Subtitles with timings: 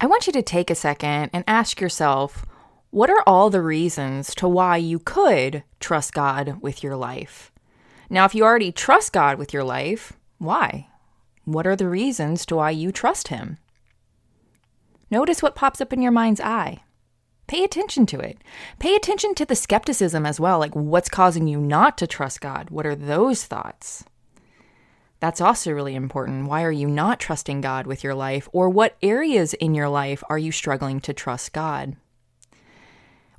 [0.00, 2.46] I want you to take a second and ask yourself
[2.90, 7.50] what are all the reasons to why you could trust God with your life?
[8.08, 10.86] Now, if you already trust God with your life, why?
[11.44, 13.58] What are the reasons to why you trust Him?
[15.10, 16.84] Notice what pops up in your mind's eye.
[17.48, 18.38] Pay attention to it.
[18.78, 22.70] Pay attention to the skepticism as well, like what's causing you not to trust God?
[22.70, 24.04] What are those thoughts?
[25.20, 26.46] That's also really important.
[26.46, 28.48] Why are you not trusting God with your life?
[28.52, 31.96] Or what areas in your life are you struggling to trust God?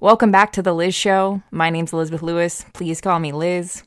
[0.02, 1.42] Welcome back to The Liz Show.
[1.52, 2.66] My name's Elizabeth Lewis.
[2.74, 3.84] Please call me Liz.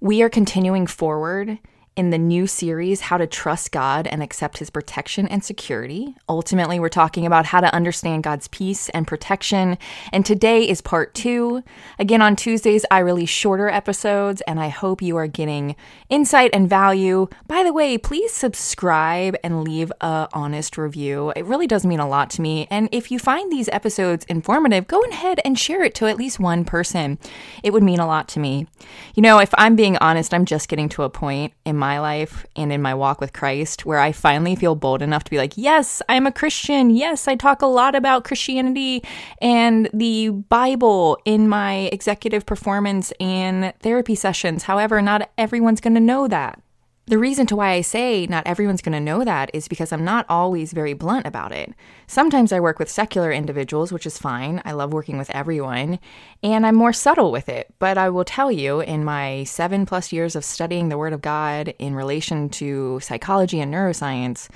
[0.00, 1.58] We are continuing forward
[1.96, 6.14] in the new series, How to Trust God and Accept His Protection and Security.
[6.28, 9.78] Ultimately, we're talking about how to understand God's peace and protection.
[10.12, 11.62] And today is part two.
[11.98, 15.74] Again, on Tuesdays, I release shorter episodes, and I hope you are getting
[16.10, 17.28] insight and value.
[17.46, 21.32] By the way, please subscribe and leave a honest review.
[21.34, 22.68] It really does mean a lot to me.
[22.70, 26.38] And if you find these episodes informative, go ahead and share it to at least
[26.38, 27.18] one person.
[27.62, 28.66] It would mean a lot to me.
[29.14, 32.00] You know, if I'm being honest, I'm just getting to a point in my my
[32.00, 35.38] life and in my walk with Christ where I finally feel bold enough to be
[35.38, 36.90] like, yes, I'm a Christian.
[36.90, 39.04] Yes, I talk a lot about Christianity
[39.40, 44.64] and the Bible in my executive performance and therapy sessions.
[44.64, 46.60] However, not everyone's going to know that.
[47.08, 50.04] The reason to why I say not everyone's going to know that is because I'm
[50.04, 51.72] not always very blunt about it.
[52.08, 54.60] Sometimes I work with secular individuals, which is fine.
[54.64, 56.00] I love working with everyone,
[56.42, 57.72] and I'm more subtle with it.
[57.78, 61.22] But I will tell you, in my seven plus years of studying the Word of
[61.22, 64.48] God in relation to psychology and neuroscience,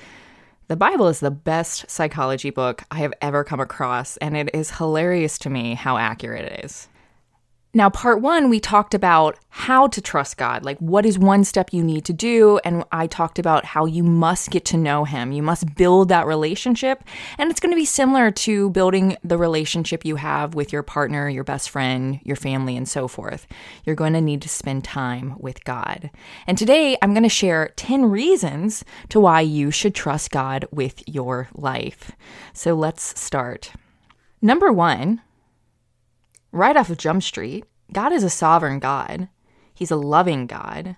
[0.67, 4.71] the Bible is the best psychology book I have ever come across, and it is
[4.71, 6.89] hilarious to me how accurate it is.
[7.73, 11.71] Now, part one, we talked about how to trust God, like what is one step
[11.71, 12.59] you need to do.
[12.65, 15.31] And I talked about how you must get to know Him.
[15.31, 17.01] You must build that relationship.
[17.37, 21.29] And it's going to be similar to building the relationship you have with your partner,
[21.29, 23.47] your best friend, your family, and so forth.
[23.85, 26.09] You're going to need to spend time with God.
[26.47, 31.07] And today, I'm going to share 10 reasons to why you should trust God with
[31.07, 32.11] your life.
[32.51, 33.71] So let's start.
[34.41, 35.21] Number one,
[36.51, 39.27] right off of Jump Street, God is a sovereign God.
[39.73, 40.95] He's a loving God,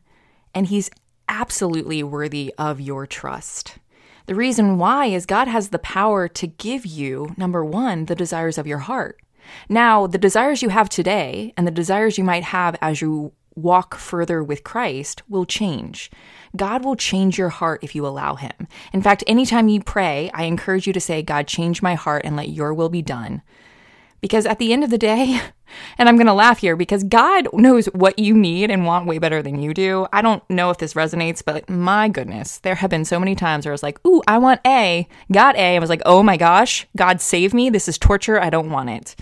[0.54, 0.92] and He's
[1.28, 3.78] absolutely worthy of your trust.
[4.26, 8.58] The reason why is God has the power to give you, number one, the desires
[8.58, 9.20] of your heart.
[9.68, 13.96] Now, the desires you have today and the desires you might have as you walk
[13.96, 16.10] further with Christ will change.
[16.56, 18.68] God will change your heart if you allow Him.
[18.94, 22.36] In fact, anytime you pray, I encourage you to say, God, change my heart and
[22.36, 23.42] let your will be done.
[24.24, 25.42] Because at the end of the day,
[25.98, 29.18] and I'm going to laugh here because God knows what you need and want way
[29.18, 30.08] better than you do.
[30.14, 33.66] I don't know if this resonates, but my goodness, there have been so many times
[33.66, 35.76] where I was like, ooh, I want A, got A.
[35.76, 37.70] I was like, oh my gosh, God save me.
[37.70, 38.40] This is torture.
[38.40, 39.14] I don't want it.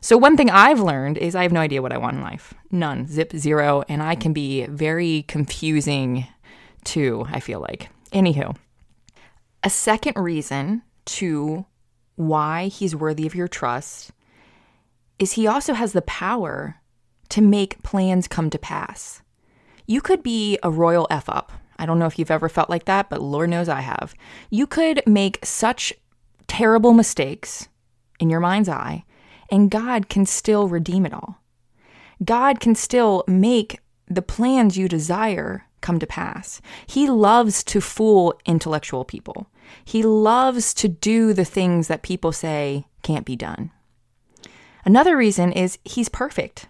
[0.00, 2.54] So, one thing I've learned is I have no idea what I want in life.
[2.70, 3.82] None, zip, zero.
[3.88, 6.28] And I can be very confusing
[6.84, 7.88] too, I feel like.
[8.12, 8.56] Anywho,
[9.64, 11.66] a second reason to
[12.14, 14.12] why he's worthy of your trust
[15.18, 16.80] is he also has the power
[17.30, 19.22] to make plans come to pass.
[19.86, 21.52] You could be a royal F up.
[21.78, 24.14] I don't know if you've ever felt like that, but Lord knows I have.
[24.50, 25.92] You could make such
[26.46, 27.68] terrible mistakes
[28.18, 29.04] in your mind's eye,
[29.50, 31.42] and God can still redeem it all.
[32.24, 36.60] God can still make the plans you desire come to pass.
[36.86, 39.50] He loves to fool intellectual people.
[39.84, 43.70] He loves to do the things that people say can't be done.
[44.86, 46.68] Another reason is he's perfect.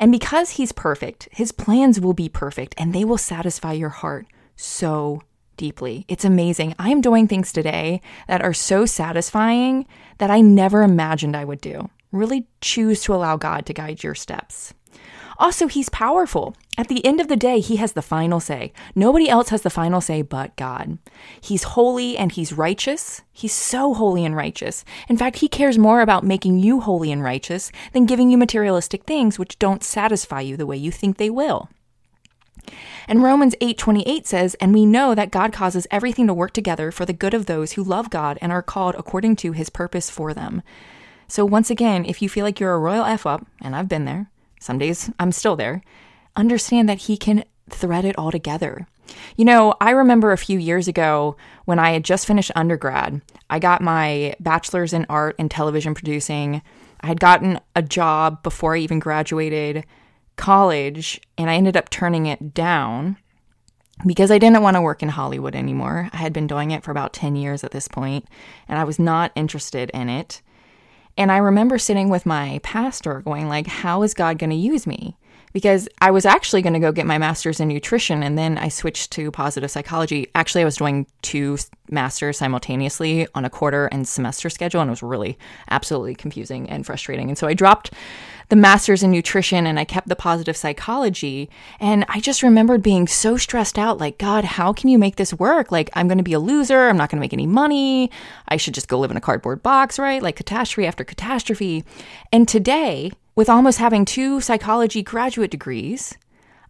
[0.00, 4.26] And because he's perfect, his plans will be perfect and they will satisfy your heart
[4.56, 5.22] so
[5.56, 6.04] deeply.
[6.08, 6.74] It's amazing.
[6.80, 9.86] I am doing things today that are so satisfying
[10.18, 11.90] that I never imagined I would do.
[12.10, 14.74] Really choose to allow God to guide your steps.
[15.38, 16.54] Also, he's powerful.
[16.76, 18.72] At the end of the day, he has the final say.
[18.94, 20.98] Nobody else has the final say but God.
[21.40, 23.22] He's holy and he's righteous.
[23.32, 24.84] He's so holy and righteous.
[25.08, 29.04] In fact, he cares more about making you holy and righteous than giving you materialistic
[29.04, 31.68] things which don't satisfy you the way you think they will.
[33.06, 37.04] And Romans 8:28 says, "And we know that God causes everything to work together for
[37.04, 40.32] the good of those who love God and are called according to his purpose for
[40.32, 40.62] them."
[41.28, 44.04] So once again, if you feel like you're a royal F up, and I've been
[44.04, 44.30] there,
[44.60, 45.82] some days I'm still there,
[46.36, 48.86] understand that He can thread it all together.
[49.36, 53.20] You know, I remember a few years ago when I had just finished undergrad,
[53.50, 56.62] I got my bachelor's in art and television producing.
[57.00, 59.84] I had gotten a job before I even graduated
[60.36, 63.18] college, and I ended up turning it down
[64.06, 66.08] because I didn't want to work in Hollywood anymore.
[66.12, 68.26] I had been doing it for about 10 years at this point,
[68.66, 70.42] and I was not interested in it.
[71.16, 74.86] And I remember sitting with my pastor going like, how is God going to use
[74.86, 75.16] me?
[75.54, 78.68] Because I was actually going to go get my master's in nutrition and then I
[78.68, 80.28] switched to positive psychology.
[80.34, 81.56] Actually, I was doing two
[81.90, 85.38] masters simultaneously on a quarter and semester schedule and it was really
[85.70, 87.28] absolutely confusing and frustrating.
[87.28, 87.92] And so I dropped
[88.48, 91.48] the master's in nutrition and I kept the positive psychology.
[91.80, 95.32] And I just remembered being so stressed out like, God, how can you make this
[95.32, 95.72] work?
[95.72, 96.88] Like, I'm going to be a loser.
[96.88, 98.10] I'm not going to make any money.
[98.48, 100.22] I should just go live in a cardboard box, right?
[100.22, 101.84] Like, catastrophe after catastrophe.
[102.32, 106.16] And today, with almost having two psychology graduate degrees,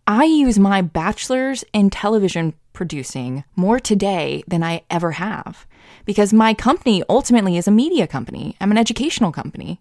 [0.07, 5.67] I use my bachelor's in television producing more today than I ever have
[6.05, 8.57] because my company ultimately is a media company.
[8.61, 9.81] I'm an educational company.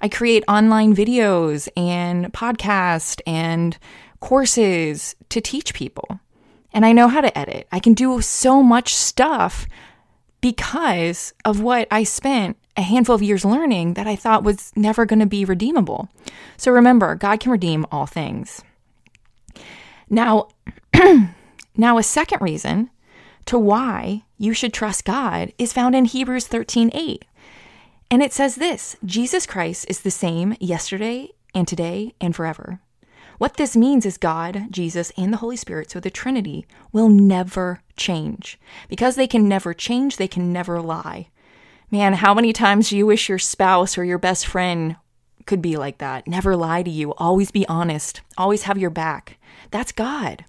[0.00, 3.76] I create online videos and podcasts and
[4.20, 6.20] courses to teach people.
[6.72, 7.68] And I know how to edit.
[7.70, 9.66] I can do so much stuff
[10.40, 15.04] because of what I spent a handful of years learning that I thought was never
[15.04, 16.08] going to be redeemable.
[16.56, 18.62] So remember, God can redeem all things.
[20.08, 20.48] Now,
[21.76, 22.90] now a second reason
[23.46, 27.22] to why you should trust God is found in Hebrews 13:8.
[28.10, 32.80] And it says this Jesus Christ is the same yesterday and today and forever.
[33.38, 37.80] What this means is God, Jesus, and the Holy Spirit, so the Trinity, will never
[37.96, 38.60] change.
[38.86, 41.28] Because they can never change, they can never lie.
[41.92, 44.94] Man, how many times do you wish your spouse or your best friend
[45.44, 46.28] could be like that?
[46.28, 49.38] Never lie to you, always be honest, always have your back.
[49.72, 50.44] That's God.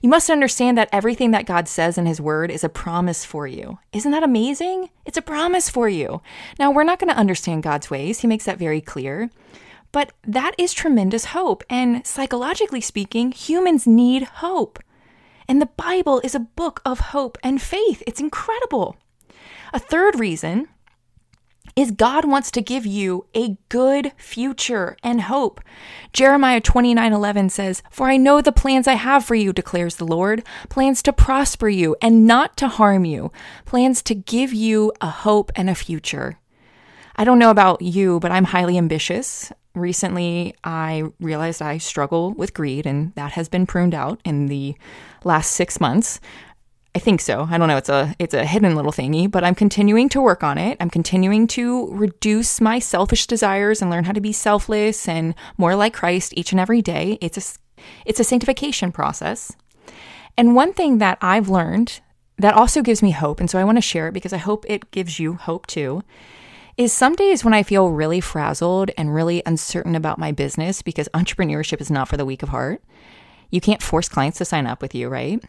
[0.00, 3.44] You must understand that everything that God says in His Word is a promise for
[3.48, 3.80] you.
[3.92, 4.90] Isn't that amazing?
[5.04, 6.22] It's a promise for you.
[6.60, 9.30] Now, we're not going to understand God's ways, He makes that very clear.
[9.90, 11.64] But that is tremendous hope.
[11.68, 14.78] And psychologically speaking, humans need hope.
[15.48, 18.00] And the Bible is a book of hope and faith.
[18.06, 18.96] It's incredible.
[19.72, 20.68] A third reason
[21.76, 25.60] is God wants to give you a good future and hope.
[26.12, 30.42] Jeremiah 29:11 says, "For I know the plans I have for you," declares the Lord,
[30.68, 33.30] "plans to prosper you and not to harm you,
[33.64, 36.38] plans to give you a hope and a future."
[37.14, 39.52] I don't know about you, but I'm highly ambitious.
[39.74, 44.76] Recently, I realized I struggle with greed, and that has been pruned out in the
[45.22, 46.20] last six months.
[46.94, 47.46] I think so.
[47.50, 47.76] I don't know.
[47.76, 50.76] It's a it's a hidden little thingy, but I'm continuing to work on it.
[50.80, 55.76] I'm continuing to reduce my selfish desires and learn how to be selfless and more
[55.76, 57.18] like Christ each and every day.
[57.20, 59.52] It's a it's a sanctification process.
[60.36, 62.00] And one thing that I've learned
[62.38, 64.64] that also gives me hope, and so I want to share it because I hope
[64.68, 66.02] it gives you hope too,
[66.76, 71.08] is some days when I feel really frazzled and really uncertain about my business because
[71.08, 72.82] entrepreneurship is not for the weak of heart.
[73.50, 75.42] You can't force clients to sign up with you, right?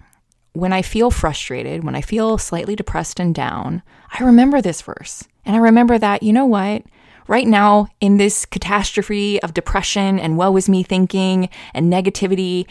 [0.54, 5.24] When I feel frustrated, when I feel slightly depressed and down, I remember this verse.
[5.46, 6.84] And I remember that, you know what?
[7.28, 12.66] Right now, in this catastrophe of depression and woe is me thinking and negativity,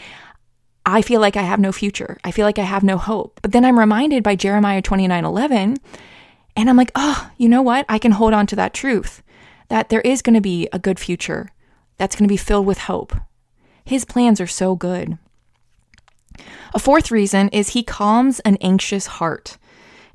[0.85, 2.17] I feel like I have no future.
[2.23, 3.39] I feel like I have no hope.
[3.41, 5.77] But then I'm reminded by Jeremiah 29 11,
[6.55, 7.85] and I'm like, oh, you know what?
[7.87, 9.23] I can hold on to that truth
[9.69, 11.51] that there is going to be a good future
[11.97, 13.15] that's going to be filled with hope.
[13.85, 15.17] His plans are so good.
[16.73, 19.57] A fourth reason is he calms an anxious heart.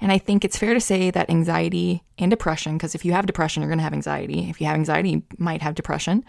[0.00, 3.26] And I think it's fair to say that anxiety and depression, because if you have
[3.26, 4.51] depression, you're going to have anxiety.
[4.51, 6.25] If you have anxiety, you might have depression.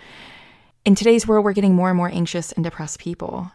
[0.85, 3.51] In today's world, we're getting more and more anxious and depressed people.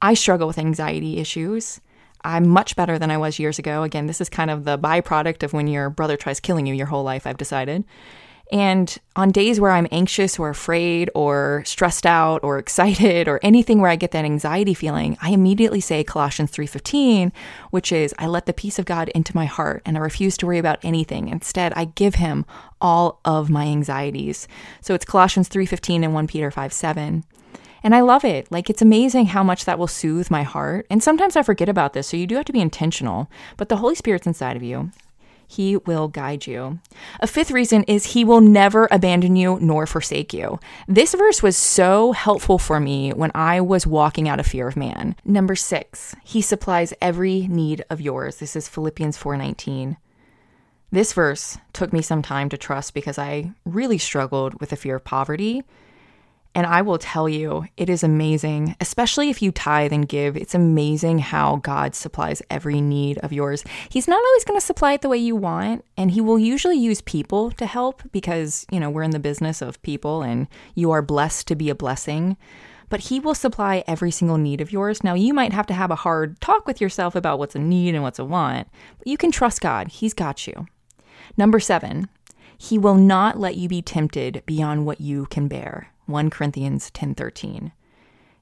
[0.00, 1.80] I struggle with anxiety issues.
[2.24, 3.82] I'm much better than I was years ago.
[3.82, 6.86] Again, this is kind of the byproduct of when your brother tries killing you your
[6.86, 7.84] whole life, I've decided.
[8.52, 13.80] And on days where I'm anxious or afraid or stressed out or excited or anything
[13.80, 17.32] where I get that anxiety feeling, I immediately say Colossians 3:15,
[17.70, 20.46] which is I let the peace of God into my heart and I refuse to
[20.46, 21.28] worry about anything.
[21.28, 22.46] Instead, I give him
[22.80, 24.46] all of my anxieties.
[24.80, 27.24] So it's Colossians 3:15 and 1 Peter 5:7.
[27.82, 28.50] And I love it.
[28.50, 30.86] Like, it's amazing how much that will soothe my heart.
[30.90, 33.30] And sometimes I forget about this, so you do have to be intentional.
[33.56, 34.90] But the Holy Spirit's inside of you.
[35.46, 36.80] He will guide you.
[37.20, 40.58] A fifth reason is He will never abandon you nor forsake you.
[40.88, 44.76] This verse was so helpful for me when I was walking out of fear of
[44.76, 45.16] man.
[45.24, 48.36] Number six, He supplies every need of yours.
[48.36, 49.96] This is Philippians 4:19.
[50.92, 54.96] This verse took me some time to trust because I really struggled with the fear
[54.96, 55.62] of poverty
[56.56, 60.38] and I will tell you, it is amazing, especially if you tithe and give.
[60.38, 63.62] It's amazing how God supplies every need of yours.
[63.90, 66.78] He's not always going to supply it the way you want, and He will usually
[66.78, 70.90] use people to help because, you know, we're in the business of people and you
[70.92, 72.38] are blessed to be a blessing.
[72.88, 75.04] but He will supply every single need of yours.
[75.04, 77.94] Now, you might have to have a hard talk with yourself about what's a need
[77.94, 79.88] and what's a want, but you can trust God.
[79.88, 80.66] He's got you.
[81.36, 82.08] Number seven,
[82.56, 85.92] He will not let you be tempted beyond what you can bear.
[86.06, 87.72] 1 Corinthians 10:13.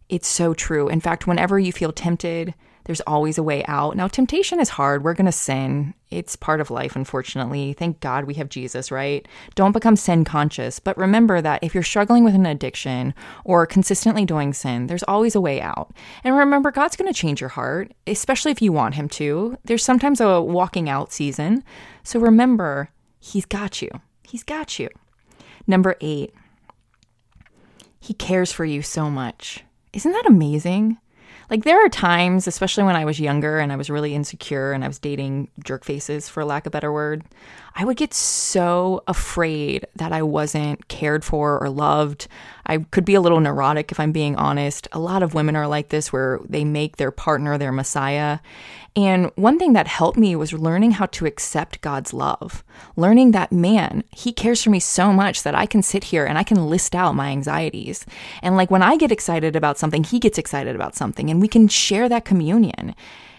[0.08, 0.88] It's so true.
[0.88, 2.54] In fact, whenever you feel tempted,
[2.84, 3.96] there's always a way out.
[3.96, 5.02] Now, temptation is hard.
[5.02, 5.94] We're going to sin.
[6.10, 7.72] It's part of life, unfortunately.
[7.72, 9.26] Thank God we have Jesus, right?
[9.54, 10.78] Don't become sin conscious.
[10.78, 15.34] But remember that if you're struggling with an addiction or consistently doing sin, there's always
[15.34, 15.92] a way out.
[16.22, 19.56] And remember, God's going to change your heart, especially if you want Him to.
[19.64, 21.64] There's sometimes a walking out season.
[22.02, 23.88] So remember, He's got you.
[24.28, 24.90] He's got you.
[25.66, 26.34] Number eight,
[28.04, 29.64] He cares for you so much.
[29.94, 30.98] Isn't that amazing?
[31.48, 34.84] Like there are times, especially when I was younger and I was really insecure and
[34.84, 37.24] I was dating jerk faces for lack of a better word,
[37.74, 42.28] I would get so afraid that I wasn't cared for or loved.
[42.66, 44.88] I could be a little neurotic if I'm being honest.
[44.92, 48.38] A lot of women are like this where they make their partner their messiah.
[48.96, 52.62] And one thing that helped me was learning how to accept God's love,
[52.96, 56.38] learning that, man, He cares for me so much that I can sit here and
[56.38, 58.06] I can list out my anxieties.
[58.40, 61.48] And like when I get excited about something, He gets excited about something, and we
[61.48, 62.94] can share that communion.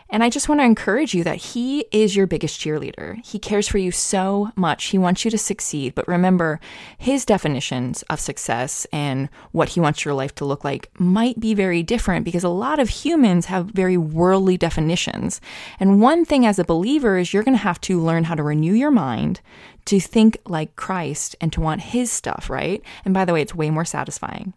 [0.09, 3.25] And I just want to encourage you that he is your biggest cheerleader.
[3.25, 4.85] He cares for you so much.
[4.85, 5.95] He wants you to succeed.
[5.95, 6.59] But remember,
[6.97, 11.55] his definitions of success and what he wants your life to look like might be
[11.55, 15.41] very different because a lot of humans have very worldly definitions.
[15.79, 18.43] And one thing as a believer is you're going to have to learn how to
[18.43, 19.41] renew your mind
[19.85, 22.81] to think like Christ and to want his stuff, right?
[23.05, 24.53] And by the way, it's way more satisfying.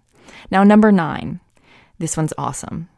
[0.51, 1.41] Now, number nine.
[1.99, 2.89] This one's awesome.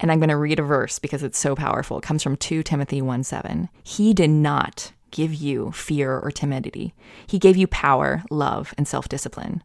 [0.00, 1.98] And I'm going to read a verse because it's so powerful.
[1.98, 3.68] It comes from 2 Timothy 1 7.
[3.82, 6.92] He did not give you fear or timidity,
[7.26, 9.62] He gave you power, love, and self discipline.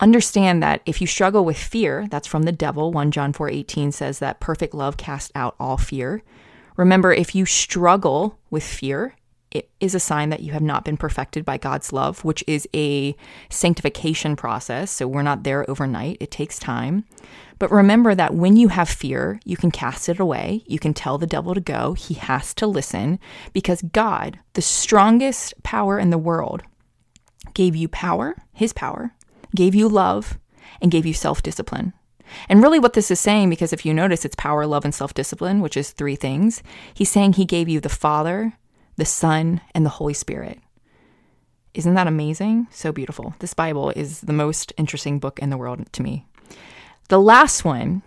[0.00, 2.90] Understand that if you struggle with fear, that's from the devil.
[2.92, 6.22] 1 John 4 18 says that perfect love casts out all fear.
[6.76, 9.14] Remember, if you struggle with fear,
[9.54, 12.68] it is a sign that you have not been perfected by God's love, which is
[12.74, 13.16] a
[13.48, 14.90] sanctification process.
[14.90, 17.04] So we're not there overnight, it takes time.
[17.60, 20.64] But remember that when you have fear, you can cast it away.
[20.66, 21.94] You can tell the devil to go.
[21.94, 23.20] He has to listen
[23.52, 26.62] because God, the strongest power in the world,
[27.54, 29.14] gave you power, his power,
[29.54, 30.38] gave you love,
[30.82, 31.92] and gave you self discipline.
[32.48, 35.14] And really, what this is saying, because if you notice, it's power, love, and self
[35.14, 36.62] discipline, which is three things.
[36.92, 38.54] He's saying he gave you the Father,
[38.96, 40.58] the Son, and the Holy Spirit.
[41.74, 42.68] Isn't that amazing?
[42.70, 43.34] So beautiful.
[43.40, 46.24] This Bible is the most interesting book in the world to me.
[47.08, 48.02] The last one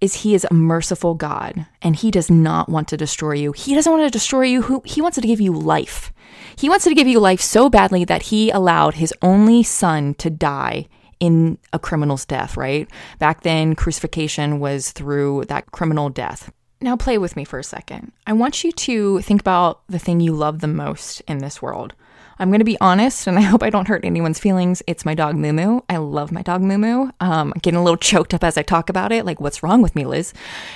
[0.00, 3.52] is he is a merciful God and he does not want to destroy you.
[3.52, 4.82] He doesn't want to destroy you.
[4.84, 6.12] He wants to give you life.
[6.56, 10.30] He wants to give you life so badly that he allowed his only son to
[10.30, 10.86] die
[11.18, 12.88] in a criminal's death, right?
[13.18, 16.52] Back then, crucifixion was through that criminal death.
[16.80, 18.12] Now, play with me for a second.
[18.26, 21.92] I want you to think about the thing you love the most in this world.
[22.38, 24.80] I'm going to be honest, and I hope I don't hurt anyone's feelings.
[24.86, 25.80] It's my dog Moo Moo.
[25.88, 28.88] I love my dog Moo Um, I'm getting a little choked up as I talk
[28.88, 29.26] about it.
[29.26, 30.32] Like, what's wrong with me, Liz?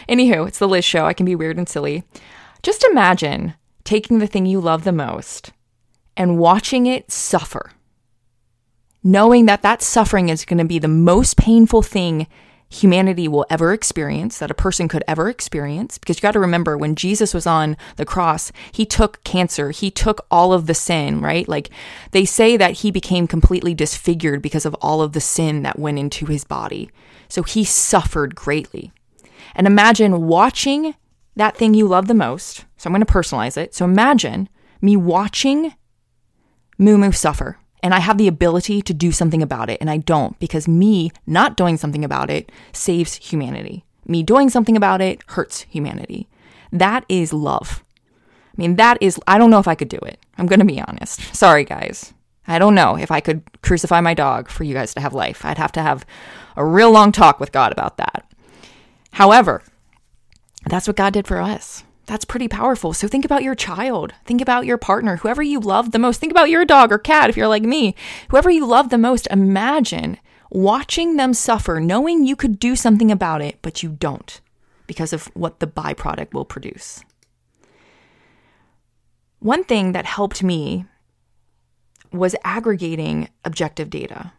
[0.09, 1.07] Anywho, it's the Liz show.
[1.07, 2.03] I can be weird and silly.
[2.65, 3.55] Just imagine
[3.85, 5.53] taking the thing you love the most
[6.17, 7.71] and watching it suffer.
[9.05, 12.27] Knowing that that suffering is going to be the most painful thing
[12.73, 15.99] humanity will ever experience, that a person could ever experience.
[15.99, 19.91] Because you got to remember, when Jesus was on the cross, he took cancer, he
[19.91, 21.47] took all of the sin, right?
[21.47, 21.69] Like
[22.13, 25.99] they say that he became completely disfigured because of all of the sin that went
[25.99, 26.91] into his body.
[27.29, 28.93] So he suffered greatly.
[29.55, 30.95] And imagine watching
[31.37, 32.65] that thing you love the most.
[32.79, 33.75] So I'm going to personalize it.
[33.75, 34.49] So imagine
[34.81, 35.75] me watching
[36.79, 40.39] Moo suffer and I have the ability to do something about it, and I don't
[40.39, 43.85] because me not doing something about it saves humanity.
[44.07, 46.29] Me doing something about it hurts humanity.
[46.73, 47.85] That is love.
[48.27, 50.19] I mean, that is, I don't know if I could do it.
[50.37, 51.35] I'm going to be honest.
[51.35, 52.13] Sorry, guys.
[52.47, 55.45] I don't know if I could crucify my dog for you guys to have life.
[55.45, 56.05] I'd have to have
[56.57, 58.27] a real long talk with God about that.
[59.13, 59.63] However,
[60.67, 61.85] that's what God did for us.
[62.07, 62.93] That's pretty powerful.
[62.93, 64.13] So think about your child.
[64.25, 66.21] Think about your partner, whoever you love the most.
[66.21, 67.95] Think about your dog or cat if you're like me.
[68.31, 70.19] Whoever you love the most, imagine
[70.51, 74.41] watching them suffer, knowing you could do something about it, but you don't
[74.87, 77.05] because of what the byproduct will produce.
[79.39, 80.85] One thing that helped me
[82.13, 84.33] was aggregating objective data.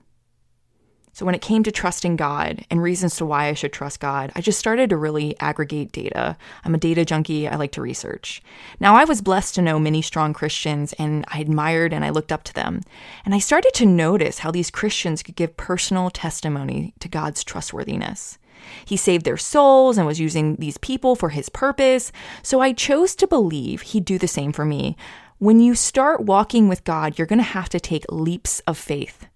[1.13, 4.31] So, when it came to trusting God and reasons to why I should trust God,
[4.35, 6.35] I just started to really aggregate data.
[6.65, 8.41] I'm a data junkie, I like to research.
[8.79, 12.31] Now, I was blessed to know many strong Christians, and I admired and I looked
[12.31, 12.81] up to them.
[13.25, 18.39] And I started to notice how these Christians could give personal testimony to God's trustworthiness.
[18.85, 22.11] He saved their souls and was using these people for his purpose.
[22.41, 24.97] So I chose to believe he'd do the same for me.
[25.37, 29.27] When you start walking with God, you're going to have to take leaps of faith.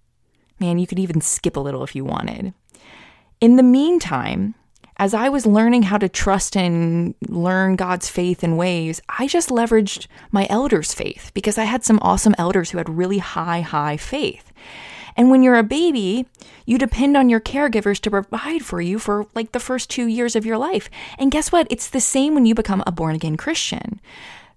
[0.60, 2.52] Man, you could even skip a little if you wanted.
[3.40, 4.54] In the meantime,
[4.96, 9.48] as I was learning how to trust and learn God's faith and ways, I just
[9.48, 13.96] leveraged my elders' faith because I had some awesome elders who had really high, high
[13.96, 14.52] faith.
[15.16, 16.26] And when you're a baby,
[16.66, 20.36] you depend on your caregivers to provide for you for like the first two years
[20.36, 20.90] of your life.
[21.18, 21.66] And guess what?
[21.70, 24.00] It's the same when you become a born again Christian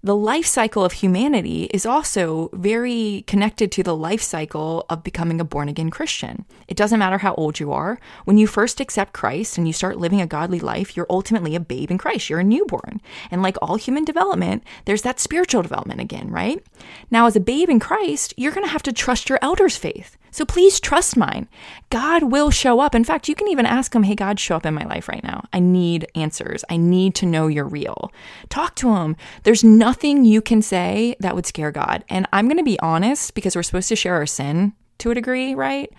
[0.04, 5.40] the life cycle of humanity is also very connected to the life cycle of becoming
[5.40, 6.46] a born again Christian.
[6.68, 8.00] It doesn't matter how old you are.
[8.26, 11.60] When you first accept Christ and you start living a godly life, you're ultimately a
[11.60, 12.30] babe in Christ.
[12.30, 13.00] You're a newborn.
[13.30, 16.64] And like all human development, there's that spiritual development again, right?
[17.12, 20.18] Now, as a babe in Christ, you're going to have to trust your elders' faith.
[20.32, 21.48] So please trust mine.
[21.90, 22.96] God will show up.
[22.96, 25.24] In fact, you can even ask him, Hey, God, show up in my life right
[25.24, 25.44] now.
[25.52, 26.64] I need answers.
[26.70, 28.12] I need to know you're real.
[28.50, 29.16] Talk to him.
[29.44, 32.06] There's nothing you can say that would scare God.
[32.10, 35.16] And I'm going to be honest because we're supposed to share our sin to a
[35.16, 35.92] degree, right?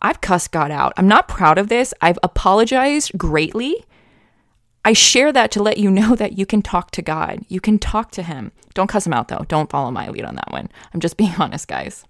[0.00, 0.92] I've cussed God out.
[0.96, 1.94] I'm not proud of this.
[2.00, 3.84] I've apologized greatly.
[4.84, 7.44] I share that to let you know that you can talk to God.
[7.48, 8.52] You can talk to Him.
[8.74, 9.46] Don't cuss Him out, though.
[9.48, 10.68] Don't follow my lead on that one.
[10.92, 12.04] I'm just being honest, guys.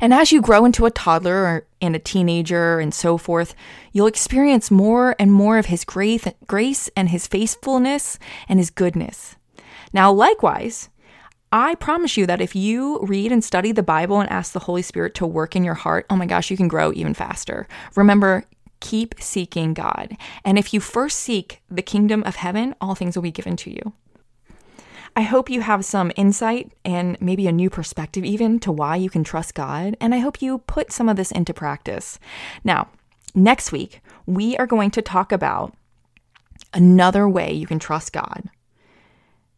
[0.00, 3.54] And as you grow into a toddler and a teenager and so forth,
[3.92, 9.36] you'll experience more and more of His grace and His faithfulness and His goodness.
[9.92, 10.88] Now, likewise,
[11.52, 14.82] I promise you that if you read and study the Bible and ask the Holy
[14.82, 17.66] Spirit to work in your heart, oh my gosh, you can grow even faster.
[17.96, 18.44] Remember,
[18.78, 20.16] keep seeking God.
[20.44, 23.70] And if you first seek the kingdom of heaven, all things will be given to
[23.70, 23.92] you.
[25.16, 29.10] I hope you have some insight and maybe a new perspective, even to why you
[29.10, 29.96] can trust God.
[30.00, 32.18] And I hope you put some of this into practice.
[32.64, 32.88] Now,
[33.34, 35.74] next week, we are going to talk about
[36.72, 38.48] another way you can trust God.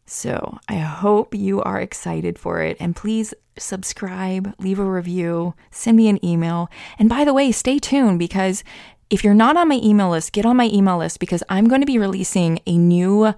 [0.07, 2.77] So I hope you are excited for it.
[2.81, 6.71] And please subscribe, leave a review, send me an email.
[6.99, 8.65] And by the way, stay tuned because
[9.11, 11.83] if you're not on my email list, get on my email list because I'm going
[11.83, 13.35] to be releasing a new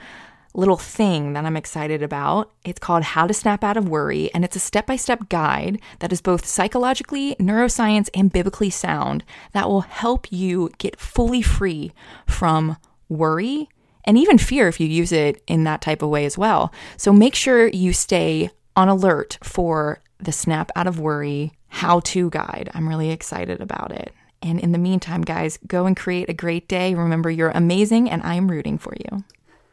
[0.54, 2.50] little thing that I'm excited about.
[2.64, 5.80] It's called How to Snap Out of Worry, and it's a step by step guide
[5.98, 11.92] that is both psychologically, neuroscience, and biblically sound that will help you get fully free
[12.26, 12.76] from
[13.08, 13.68] worry
[14.04, 16.72] and even fear if you use it in that type of way as well.
[16.96, 22.30] So make sure you stay on alert for the Snap Out of Worry how to
[22.30, 22.70] guide.
[22.74, 24.12] I'm really excited about it.
[24.40, 26.94] And in the meantime, guys, go and create a great day.
[26.94, 29.24] Remember, you're amazing, and I'm rooting for you.